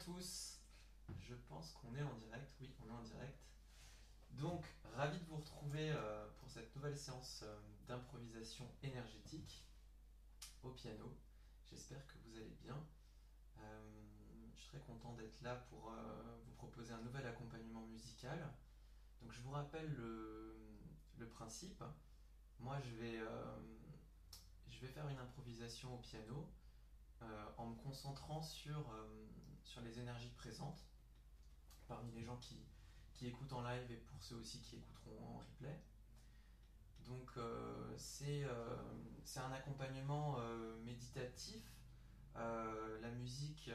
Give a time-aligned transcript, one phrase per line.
[0.00, 0.58] tous.
[1.20, 2.52] Je pense qu'on est en direct.
[2.60, 3.38] Oui, on est en direct.
[4.32, 9.66] Donc, ravi de vous retrouver euh, pour cette nouvelle séance euh, d'improvisation énergétique
[10.62, 11.16] au piano.
[11.66, 12.76] J'espère que vous allez bien.
[13.58, 13.90] Euh,
[14.54, 15.92] je suis très content d'être là pour
[16.44, 18.52] vous proposer un nouvel accompagnement musical.
[19.20, 20.56] Donc, je vous rappelle le,
[21.34, 21.82] principe.
[22.58, 23.20] Moi, je vais,
[24.68, 26.50] je vais faire une improvisation au piano
[27.56, 28.92] en me concentrant sur
[29.64, 30.84] sur les énergies présentes
[31.90, 32.56] parmi les gens qui,
[33.26, 35.78] écoutent en live et pour ceux aussi qui écouteront en replay.
[37.06, 38.76] Donc euh, euh,
[39.24, 41.62] c'est un accompagnement euh, méditatif.
[42.34, 43.70] la musique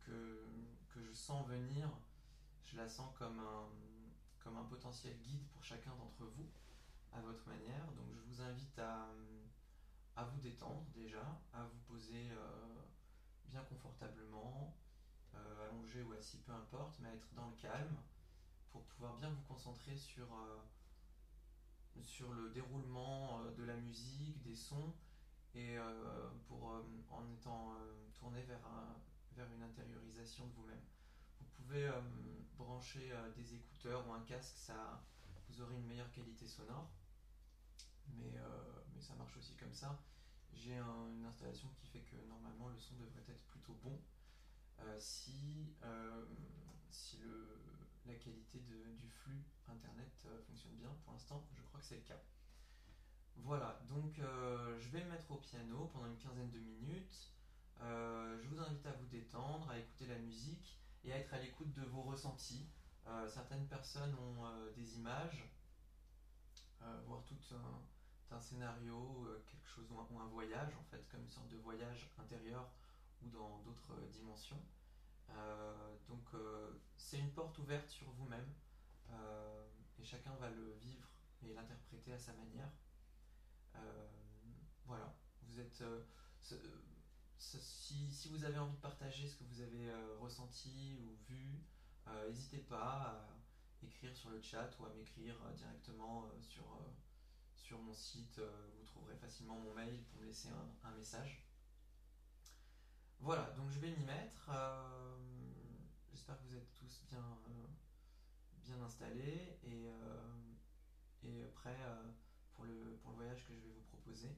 [0.00, 0.42] que,
[0.96, 1.88] je sens venir,
[2.64, 6.48] je la sens comme un, potentiel guide pour chacun d'entre vous,
[7.12, 7.86] à votre manière.
[7.92, 12.30] Donc je vous invite à vous détendre déjà, à vous poser
[13.48, 14.74] bien confortablement,
[15.36, 17.96] euh, allongé ou assis, peu importe, mais être dans le calme
[18.70, 20.58] pour pouvoir bien vous concentrer sur, euh,
[21.94, 24.94] le déroulement euh, de la musique, des sons,
[25.54, 25.78] et
[26.48, 26.64] pour,
[27.10, 27.72] en étant
[28.12, 28.60] tourné vers,
[29.38, 30.84] une intériorisation de vous-même.
[31.40, 31.90] Vous pouvez
[32.58, 35.02] brancher des écouteurs ou un casque, ça,
[35.48, 36.90] vous aurez une meilleure qualité sonore,
[38.18, 38.34] mais
[39.00, 39.98] ça marche aussi comme ça.
[40.52, 43.98] J'ai une installation qui fait que normalement le son devrait être plutôt bon.
[44.80, 46.24] Euh, si, euh,
[46.90, 47.58] si le,
[48.06, 50.90] la qualité du flux Internet euh, fonctionne bien.
[51.04, 52.20] Pour l'instant, je crois que c'est le cas.
[53.38, 57.30] Voilà, donc je vais me mettre au piano pendant une quinzaine de minutes.
[57.78, 61.70] je vous invite à vous détendre, à écouter la musique et à être à l'écoute
[61.74, 62.66] de vos ressentis.
[63.28, 65.44] certaines personnes ont des images,
[67.04, 67.36] voire tout
[68.30, 72.66] un, scénario, quelque chose ou un, voyage en fait, comme une sorte de voyage intérieur
[73.30, 74.62] dans d'autres dimensions.
[75.30, 78.48] Euh, donc euh, c'est une porte ouverte sur vous-même
[79.10, 79.66] euh,
[79.98, 81.08] et chacun va le vivre
[81.42, 82.70] et l'interpréter à sa manière.
[84.86, 85.82] voilà, vous êtes
[87.38, 91.62] si, si, vous avez envie de partager ce que vous avez ressenti ou vu,
[92.28, 93.28] n'hésitez pas
[93.82, 96.64] à écrire sur le chat ou à m'écrire directement sur,
[97.54, 98.40] sur mon site.
[98.78, 100.48] vous trouverez facilement mon mail pour me laisser
[100.84, 101.45] un message.
[103.20, 104.48] Voilà, donc je vais m'y mettre.
[104.50, 105.16] Euh,
[106.10, 107.18] j'espère que vous êtes tous bien,
[107.48, 107.66] euh,
[108.62, 110.54] bien installés et, euh,
[111.24, 111.76] et prêts
[112.54, 114.36] pour, le, pour le voyage que je vais vous proposer,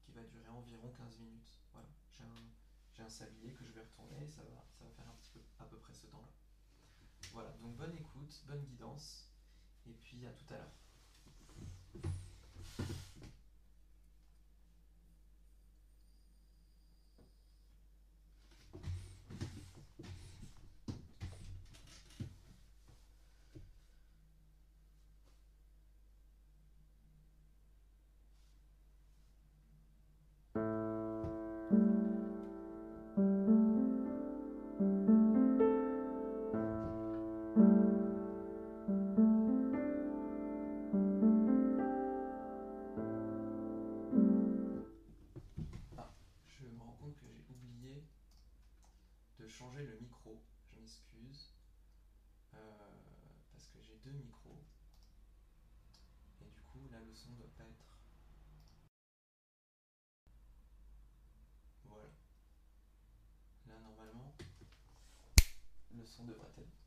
[0.00, 1.58] qui va durer environ 15 minutes.
[1.72, 5.08] Voilà, j'ai un, un, sablier que je vais retourner et ça va, ça va faire
[5.08, 6.28] un petit peu à peu près ce temps-là.
[7.32, 9.30] Voilà, donc bonne écoute, bonne guidance,
[9.86, 10.72] et puis à tout à l'heure.
[31.70, 31.76] Je
[46.66, 48.02] me rends compte que j'ai oublié
[49.38, 50.42] de changer le micro,
[50.72, 51.54] je m'excuse,
[52.54, 52.58] euh,
[53.52, 54.58] parce que j'ai deux micros,
[56.40, 57.89] et du coup la leçon doit pas être
[66.10, 66.79] leçon devrait être.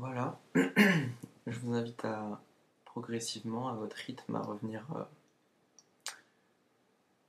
[0.00, 0.40] Voilà.
[0.54, 2.40] Je vous invite à
[2.86, 5.04] progressivement, à votre rythme, à revenir euh,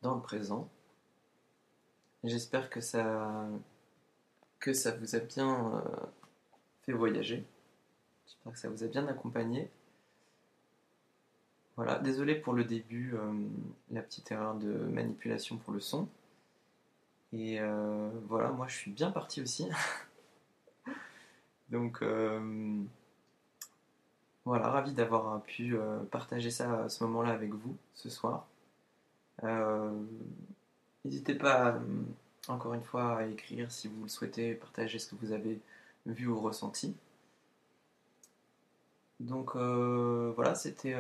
[0.02, 0.70] dans le présent.
[2.24, 3.50] J'espère que ça,
[4.66, 5.82] vous a bien euh,
[6.84, 7.46] fait voyager.
[8.26, 9.70] J'espère que ça vous a bien accompagné.
[11.76, 13.34] Voilà, désolé pour le début, euh,
[13.90, 16.08] la petite erreur de manipulation pour le son.
[17.34, 17.60] Et
[18.30, 19.68] voilà, moi je suis bien parti aussi.
[21.72, 22.84] Donc euh,
[24.46, 28.46] voilà, ravi d'avoir pu euh, partager ça à ce moment-là avec vous ce soir.
[29.44, 29.92] Euh,
[31.06, 31.80] n'hésitez pas,
[32.50, 35.60] encore une fois, à écrire si vous le souhaitez, partager ce que vous avez
[36.06, 36.96] vu ou ressenti.
[39.22, 40.94] Donc voilà, c'était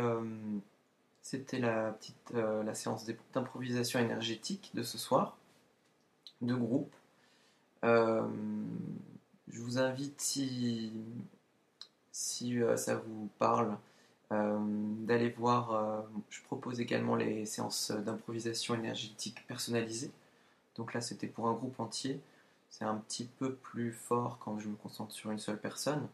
[1.59, 5.37] la petite la séance d'improvisation énergétique de ce soir,
[6.41, 6.93] de groupe.
[9.51, 10.93] Je vous invite, si,
[12.61, 13.77] euh, ça vous parle,
[14.31, 14.57] euh,
[15.05, 15.73] d'aller voir.
[15.73, 20.11] Euh, je propose également les séances d'improvisation énergétique personnalisées.
[20.75, 22.21] Donc là, c'était pour un groupe entier.
[22.69, 26.07] C'est un petit peu plus fort quand je me concentre sur une seule personne,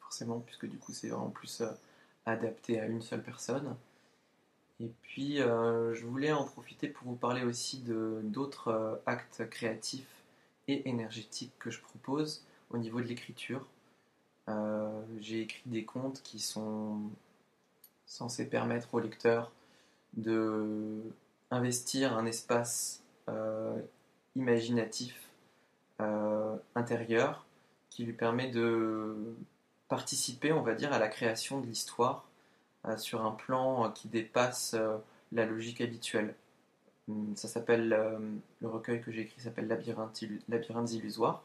[0.00, 1.62] forcément, puisque du coup, c'est vraiment plus
[2.26, 3.76] adapté à une seule personne.
[4.80, 10.21] Et puis, je voulais en profiter pour vous parler aussi de d'autres actes créatifs
[10.68, 13.66] et énergétique que je propose au niveau de l'écriture.
[14.48, 17.00] Euh, j'ai écrit des contes qui sont
[18.06, 19.52] censés permettre au lecteur
[20.14, 21.00] de
[21.50, 23.80] investir un espace euh,
[24.36, 25.14] imaginatif
[26.00, 27.46] euh, intérieur
[27.90, 29.14] qui lui permet de
[29.88, 32.26] participer, on va dire, à la création de l'histoire
[32.96, 34.74] sur un plan qui dépasse
[35.30, 36.34] la logique habituelle.
[37.08, 38.18] Hum, ça s'appelle, euh,
[38.60, 41.42] le recueil que j'ai écrit s'appelle Labyrinthe, Labyrinthes illusoires.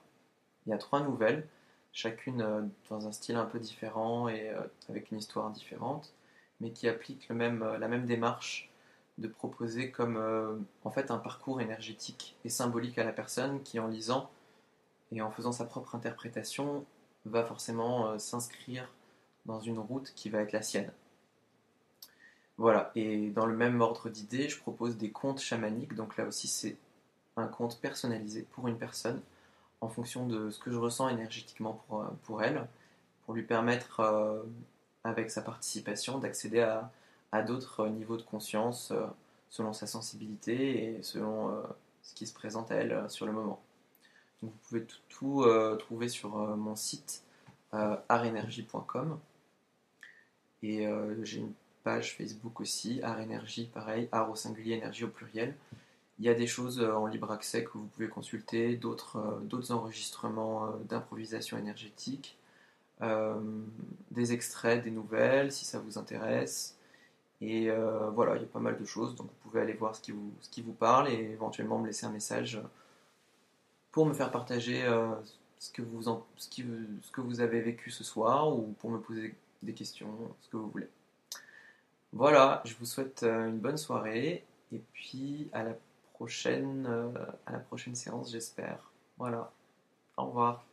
[0.66, 1.48] Il y a trois nouvelles,
[1.94, 6.14] chacune euh, dans un style un peu différent et euh, avec une histoire différente,
[6.62, 7.36] mais qui appliquent la
[7.88, 8.72] même démarche
[9.18, 10.18] de proposer comme
[10.84, 14.30] en fait un parcours énergétique et symbolique à la personne qui en lisant
[15.12, 16.86] et en faisant sa propre interprétation
[17.26, 18.92] va forcément s'inscrire
[19.46, 20.92] dans une route qui va être la sienne.
[22.58, 25.94] Voilà, et dans le même ordre d'idées, je propose des contes chamaniques.
[25.94, 26.78] Donc là aussi, c'est
[27.36, 29.22] un conte personnalisé pour une personne
[29.82, 32.68] en fonction de ce que je ressens énergétiquement pour, euh, elle,
[33.26, 34.42] pour lui permettre, euh,
[35.04, 36.92] avec sa participation, d'accéder à,
[37.44, 39.06] d'autres niveaux de conscience euh,
[39.50, 41.64] selon sa sensibilité et selon
[42.02, 43.62] ce qui se présente à elle sur le moment.
[44.42, 45.46] Vous pouvez tout,
[45.78, 47.24] trouver sur mon site
[47.72, 49.20] arenergie.com
[50.64, 50.88] et
[51.22, 51.46] j'ai
[52.02, 55.56] Facebook aussi, Art Énergie, pareil, Art au singulier, énergie au pluriel.
[56.20, 59.74] Il y a des choses euh, en libre accès que vous pouvez consulter, d'autres euh,
[59.74, 62.38] enregistrements euh, d'improvisation énergétique,
[64.10, 66.76] des extraits, des nouvelles si ça vous intéresse.
[67.42, 67.70] Et
[68.16, 70.62] voilà, il y a pas mal de choses, donc vous pouvez aller voir ce qui
[70.64, 72.60] vous, parle et éventuellement me laisser un message
[73.92, 74.82] pour me faire partager
[75.60, 80.10] ce que vous avez vécu ce soir ou pour me poser des questions,
[80.42, 80.90] ce que vous voulez.
[82.14, 85.74] Voilà, je vous souhaite euh, une bonne soirée et puis à la
[86.14, 87.12] prochaine, euh,
[87.46, 88.92] à la prochaine séance, j'espère.
[89.18, 89.52] Voilà,
[90.18, 90.67] au revoir.